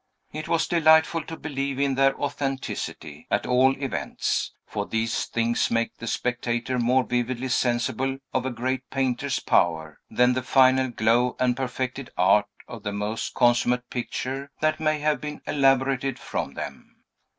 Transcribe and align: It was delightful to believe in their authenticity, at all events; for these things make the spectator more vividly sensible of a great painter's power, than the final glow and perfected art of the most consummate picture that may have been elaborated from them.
It 0.33 0.47
was 0.47 0.65
delightful 0.67 1.21
to 1.25 1.37
believe 1.37 1.79
in 1.79 1.93
their 1.93 2.19
authenticity, 2.19 3.27
at 3.29 3.45
all 3.45 3.73
events; 3.77 4.51
for 4.65 4.87
these 4.87 5.25
things 5.25 5.69
make 5.69 5.95
the 5.99 6.07
spectator 6.07 6.79
more 6.79 7.03
vividly 7.03 7.49
sensible 7.49 8.17
of 8.33 8.43
a 8.47 8.49
great 8.49 8.89
painter's 8.89 9.39
power, 9.39 9.99
than 10.09 10.33
the 10.33 10.41
final 10.41 10.89
glow 10.89 11.35
and 11.39 11.55
perfected 11.55 12.09
art 12.17 12.47
of 12.67 12.81
the 12.81 12.91
most 12.91 13.35
consummate 13.35 13.91
picture 13.91 14.49
that 14.59 14.79
may 14.79 14.97
have 14.97 15.21
been 15.21 15.39
elaborated 15.45 16.17
from 16.17 16.55
them. 16.55 17.03